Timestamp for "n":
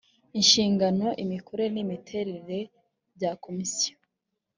1.73-1.77